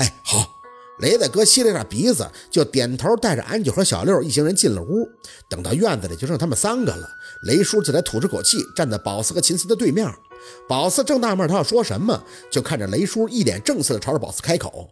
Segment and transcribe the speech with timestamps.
[0.00, 0.56] 哎，好。
[0.98, 5.08] 雷大哥吸了下鼻子，就点头，带着安九和小六一行人进了屋。
[5.48, 7.08] 等到院子里就剩他们三个了，
[7.44, 10.06] 雷叔就来吐着口气，站在宝四和秦四的对面。
[10.68, 14.90] 宝四正纳闷他要说什么，就看着雷叔一脸正色的朝着宝四开口：“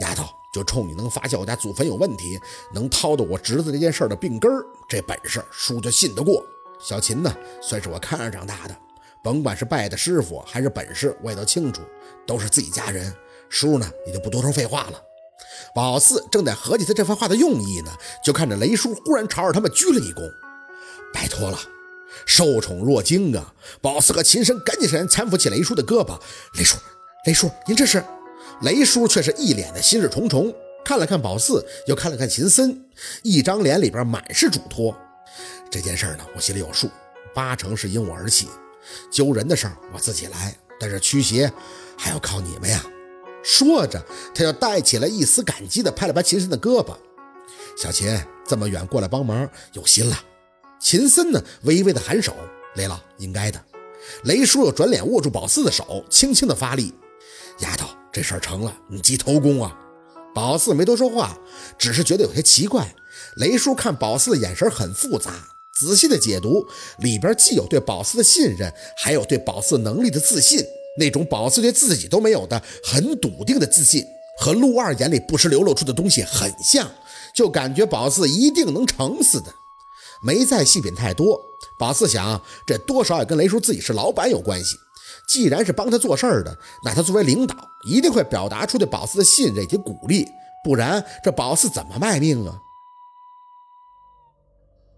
[0.00, 0.24] 丫头，
[0.54, 2.38] 就冲你能发现我家祖坟有问题，
[2.72, 6.42] 能掏到我侄子这件事的病根儿，这本事叔就信得过。
[6.80, 8.74] 小秦呢，算是我看着长大的，
[9.22, 11.82] 甭管是拜的师傅还是本事，我也都清楚，
[12.26, 13.14] 都是自己家人。
[13.50, 15.02] 叔呢，也就不多说废话了。”
[15.74, 17.92] 宝四正在合计他这番话的用意呢，
[18.24, 20.30] 就看着雷叔忽然朝着他们鞠了一躬
[21.12, 21.58] ：“拜托了，
[22.26, 26.18] 受宠若惊啊！”宝四和秦深赶紧上前搀扶起雷叔的胳膊。
[26.54, 26.78] 雷叔，
[27.26, 28.02] 雷叔，您这是？
[28.62, 29.30] 雷叔却是？
[29.32, 30.52] 一脸的心事重重，
[30.84, 32.84] 看了看宝四，又看了看秦森，
[33.22, 34.50] 一张脸里边满是？
[34.50, 34.96] 嘱托。
[35.70, 36.90] 这件事呢，我心里有数，
[37.34, 37.88] 八成是？
[37.88, 38.48] 因我而起。
[39.12, 40.98] 揪人的事儿我自己来，但是？
[40.98, 41.52] 驱邪
[41.96, 42.82] 还要靠你们呀。
[43.48, 46.94] 说着，他又带起了一丝感激的拍了拍秦森的胳膊
[47.82, 48.14] ：“小秦
[48.46, 50.22] 这么远过来帮忙，有心了。”
[50.78, 52.36] 秦森呢，微微的颔首
[52.76, 53.58] ：“雷老，应该的。”
[54.24, 56.92] 雷叔又转脸握住宝四的手，轻轻的发力
[57.60, 59.74] ：“丫头，这事儿成了，你记头功啊。”
[60.34, 61.38] 宝四没多说话，
[61.78, 62.94] 只是觉得有些奇怪。
[63.36, 65.32] 雷叔看宝四的眼神很复杂，
[65.74, 66.66] 仔细的解读
[66.98, 70.62] 里边既有对宝四的信任，还有对宝四能力的自信。
[70.98, 74.04] 那种宝四对自己都没有的很笃定的自信，
[74.38, 76.90] 和陆二眼里不时流露出的东西很像，
[77.34, 79.54] 就感觉宝四一定能成似的。
[80.22, 81.40] 没再细品太多，
[81.78, 84.76] 宝四想，这多少也跟雷叔自己是老板有关系。
[85.28, 87.54] 既然是帮他做事儿的，那他作为领导
[87.86, 90.26] 一定会表达出对宝四的信任以及鼓励，
[90.64, 92.58] 不然这宝四怎么卖命啊？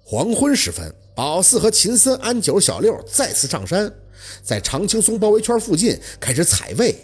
[0.04, 3.92] 黄昏时分，宝四和秦森、安九、小六再次上山。
[4.42, 6.94] 在常青松包围圈附近开始采位，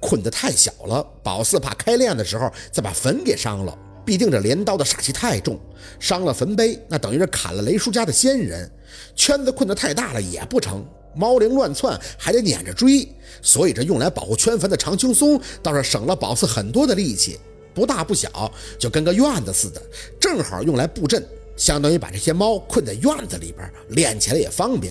[0.00, 1.06] 困得太小了。
[1.22, 5.58] 宝四怕开练的时候再把坟给伤了，必定这镰刀的煞气太重，
[5.98, 8.70] 伤了坟碑，那等于是砍了雷叔家的先人。
[9.14, 13.08] 圈子困得太大了也不成，猫灵乱窜还得撵着追，
[13.40, 17.38] 所以这用来保护圈坟的常青松倒是省了宝四很多的力气，
[17.72, 19.80] 不大不小，就跟个院子似的，
[20.20, 21.24] 正好用来布阵，
[21.60, 24.90] 相当于把这些猫困在院子里边，练起来也方便。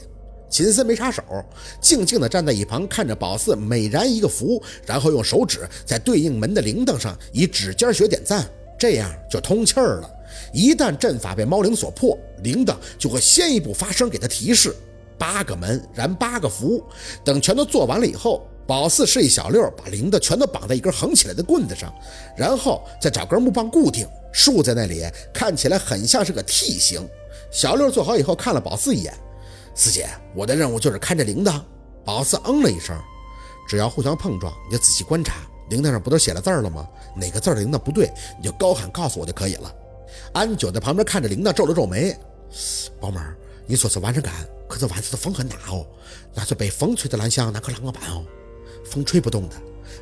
[0.52, 1.24] 秦森没插手，
[1.82, 8.48] 静静地站在一旁，看着宝四每燃一个符，然后用手指在对应门的铃铛上以指尖学点赞，
[8.78, 10.10] 这样就通气儿了。
[10.54, 14.76] 一旦阵法被猫灵所破，铃铛就会先一步发声给他提示。
[15.18, 16.84] 八个门燃八个符，
[17.24, 21.92] 等全都做完了以后，宝四示意小六把铃铛全都绑在一根横起来的棍子上，
[22.38, 25.04] 然后再找根木棒固定，竖在那里，
[25.34, 27.08] 看起来很像是个 T 形。
[27.52, 29.14] 小六做好以后，看了宝四一眼。
[29.76, 31.62] 四姐，我的任务就是看着铃铛。
[32.06, 32.98] 宝四嗯了一声，
[33.68, 35.36] 只要互相碰撞，你就仔细观察，
[35.70, 36.88] 铃铛上不都写了字了吗？
[37.16, 39.74] 哪个字的铃铛不对，你就高喊告诉我就可以了。
[40.34, 42.16] 安九在旁边看着铃铛，皱了皱眉。
[43.00, 43.20] 宝妹，
[43.68, 44.34] 你说是晚上干，
[44.68, 45.86] 可这晚上的风很大哦，
[46.34, 48.24] 那是被风吹的蓝香，那可啷个办哦？
[48.86, 49.56] 风吹不动的。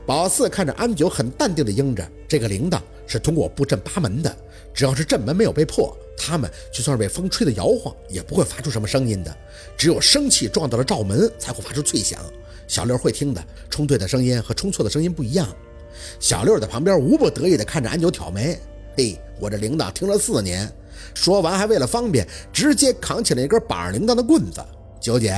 [0.06, 4.38] 宝四看着安九，很淡定的应着，这个铃铛是通过布阵八门的，
[4.74, 5.98] 只要是阵门没有被破。
[6.20, 9.36] 他们就算是被风吹得摇晃，也不会发出什么声音的。
[9.78, 12.20] 只有生气撞到了罩门，才会发出脆响。
[12.68, 15.48] 小六会听的，冲对的声音和冲错的声音不一样。
[16.20, 18.60] 小六在旁边无不得意地看着安九挑眉
[18.98, 20.70] ：“嘿，我这铃铛听了四年。”
[21.14, 24.60] 说完，还为了方便，直接扛起了一根绑着铃铛的棍子。
[25.00, 25.36] 九姐，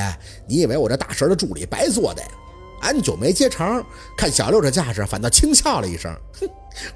[0.47, 2.28] 你以为我这大神的助理白做的呀？
[2.81, 3.84] 安九没接茬，
[4.17, 6.47] 看小六这架势，反倒轻笑了一声：“哼，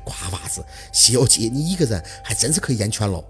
[0.04, 3.24] 瓜娃子，西游记你一个人还真是可以演全喽。”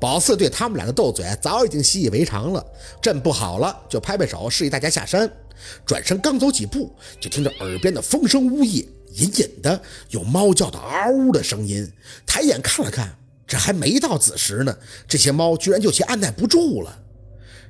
[0.00, 2.66] 宝四对他们俩的斗嘴早已经习以为常了，
[3.00, 5.30] 朕不好了就拍拍手示意大家下山。
[5.86, 11.92] 转身刚走几步，就听着耳边的风声呜咽，隐隐的有猫叫的嗷呜的声音。
[12.26, 13.16] 抬眼看了看，
[13.46, 14.76] 这还没到子时呢，
[15.06, 16.98] 这些猫居然就些按耐不住了，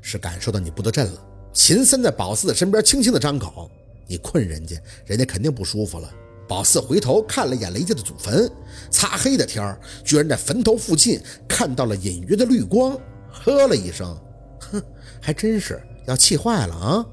[0.01, 1.25] 是感受到你不得阵了。
[1.53, 3.71] 秦森在宝四的身边轻轻的张口
[4.09, 4.77] ：“你困人家，
[5.07, 6.13] 人家肯定不舒服了。”
[6.49, 8.51] 宝四回头看了眼雷家的祖坟，
[8.91, 12.99] 擦黑的天儿，居然在坟头附近看到了隐约的绿光，
[13.31, 14.19] 呵了一声，
[14.59, 14.83] 哼，
[15.21, 17.07] 还真是要气坏了啊！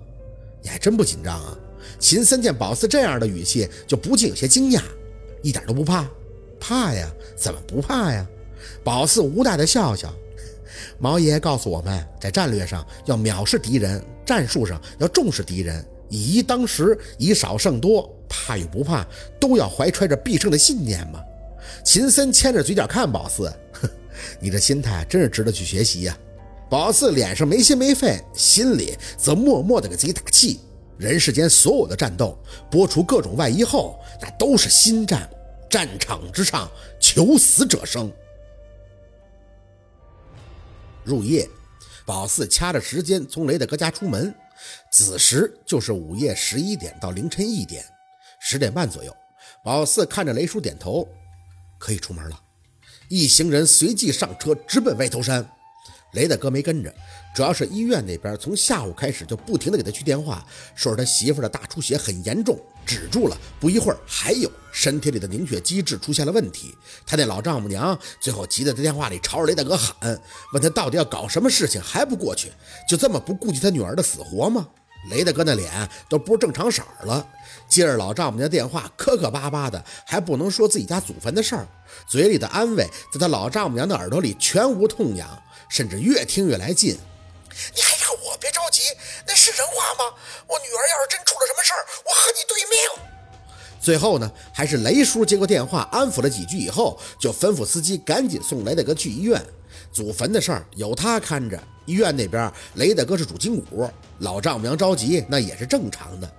[0.62, 1.58] 你还真不紧张啊？
[2.00, 4.82] 秦森见宝四这样的语气，就不禁有些惊讶，
[5.44, 6.10] 一点都不怕？
[6.58, 8.26] 怕呀，怎么不怕呀？
[8.86, 10.14] 宝四无奈的笑笑，
[10.98, 18.12] 毛爷爷告诉我们在战略上要藐视敌人，战术上要重视敌人，以一当十，以少胜多。
[18.28, 19.06] 怕与不怕，
[19.40, 21.22] 都要怀揣着必胜的信念吗？
[21.84, 23.90] 秦森牵着嘴角看宝四，哼，
[24.40, 26.18] 你这心态真是值得去学习呀。
[26.70, 30.60] 宝四脸上没心没肺，心里则默默地给自己打气。
[30.98, 32.38] 人世间所有的战斗，
[32.72, 35.30] 剥除各种外衣后，那都是心战。
[35.70, 36.70] 战场之上，
[37.00, 38.12] 求死者生。
[41.04, 41.48] 入夜，
[42.06, 44.34] 宝四掐着时间从雷大哥家出门，
[44.92, 47.86] 子时就是午夜十一点到凌晨一点，
[48.40, 49.16] 十点半左右。
[49.64, 51.08] 宝四看着雷叔点头，
[51.78, 52.42] 可以出门了。
[53.10, 55.48] 一行人随即上车，直奔外头山。
[56.16, 56.92] 雷大哥没跟着，
[57.36, 63.38] 主要是医院那边从下午开始就不停的给他去电话，说是他媳妇的大出血很严重，止住了。
[63.60, 66.74] 不一会儿，还有身体里的凝血机制出现了问题。
[67.06, 70.20] 他那老丈母娘最后急得在电话里朝着雷大哥喊，
[70.54, 72.52] 问他到底要搞什么事情还不过去，
[72.90, 74.68] 就这么不顾及他女儿的死活吗？
[75.10, 77.28] 雷大哥那脸都不是正常色儿了，
[77.68, 81.68] 接着老丈母娘电话磕磕巴巴的，还不能说自己家祖坟的事儿，
[82.08, 85.42] 嘴里的安慰在他老丈母娘的耳朵里全无痛痒。
[85.68, 86.96] 甚至越听越来劲，
[87.76, 88.84] 你还让我别着急，
[89.28, 90.16] 那是人话吗？
[90.48, 92.80] 我女儿要是真出了什么事儿，我和你对命。
[93.82, 99.44] 最后呢，还是雷叔接过电话，安抚了几句以后，就吩咐司机赶紧送雷大哥去医院。
[99.92, 103.90] 祖坟的事儿有他看着，医院那边雷大哥是主筋骨，
[104.20, 106.32] 老丈母娘着急那也是正常的。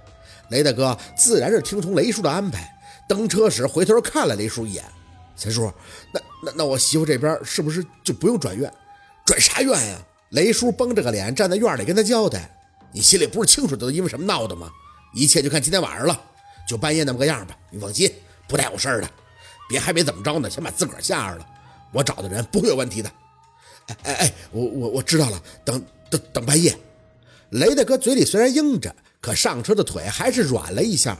[0.51, 2.73] 雷大哥自然是听从雷叔的安排，
[3.09, 4.85] 登车时回头看了雷叔一眼
[5.35, 5.73] ：“三叔，
[6.13, 8.73] 那那那我媳妇这边是不是就不用转院？”
[9.27, 9.99] 转啥院呀？
[10.31, 12.49] 雷叔绷着个脸站在院里跟他交代
[12.93, 14.71] ：“你心里不是清楚都因为什么闹的吗？
[15.15, 16.21] 一切就看今天晚上了，
[16.69, 17.57] 就半夜那么个样吧。
[17.71, 18.13] 你放心，
[18.47, 19.11] 不带有事儿的。
[19.69, 21.47] 别还没怎么着呢，先把自个儿吓着了。
[21.93, 23.11] 我找的人不会有问题的。”
[23.87, 25.43] 哎哎哎，我我我知道了。
[25.65, 26.77] 等等等半夜，
[27.51, 31.17] 雷大哥嘴里虽然应着，可上车的腿还是软了一下，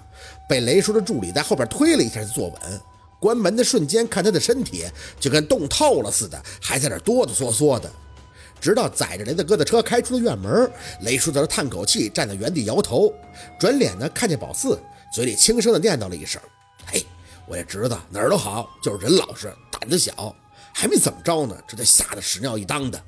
[0.49, 2.81] 被雷叔的助理在后边推了一下才坐稳。
[3.19, 4.85] 关门的瞬间，看他的身体
[5.19, 7.91] 就跟冻透了似的，还在那哆哆嗦嗦的。
[8.61, 10.71] 直到载着雷大哥的车开出了院门，
[11.03, 13.13] 雷叔在那叹口气，站在原地摇头。
[13.59, 14.79] 转脸呢，看见宝四，
[15.13, 16.41] 嘴里轻声的念叨了一声
[16.87, 17.05] ：“嘿，
[17.47, 20.35] 我这侄子哪儿都好，就是人老实，胆子小，
[20.73, 23.03] 还没怎么着呢，这就吓得屎尿一当的。”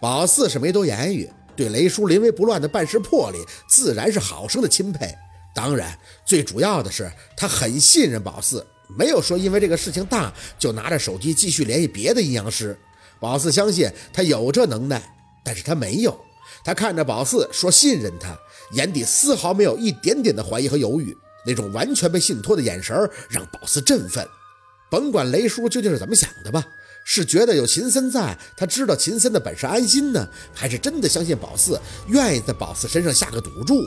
[0.00, 3.38] 宝四是没多言语，对雷叔临危不乱的办事魄力，
[3.68, 5.14] 自然是好生的钦佩。
[5.54, 8.66] 当然，最主要的是他很信任宝四。
[8.98, 12.78] 没有说因为这个事情大就拿着手机继续联系别的阴阳师。
[13.20, 15.00] 宝四相信他有这能耐，
[15.44, 16.18] 但是他没有。
[16.64, 18.36] 他看着宝四说信任他，
[18.72, 24.26] 眼底丝毫没有一点点的怀疑和犹豫，那种完全被信托的眼神让宝四振奋。
[24.92, 26.62] 甭管雷叔究竟是怎么想的吧，
[27.02, 33.82] 是觉得有秦森在，他知道秦森的本事安心呢，还是真的相信宝四，愿意在宝四身上下个赌注？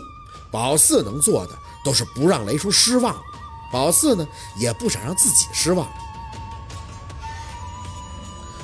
[0.50, 1.52] 宝四能做的
[1.84, 3.16] 都是不让雷叔失望。
[3.72, 5.88] 宝四呢，也不想让自己失望。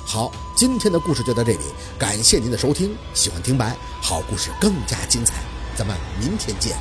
[0.03, 1.59] 好，今天的故事就到这里，
[1.99, 2.97] 感谢您的收听。
[3.13, 5.35] 喜欢听白，好故事更加精彩，
[5.77, 6.75] 咱们明天见。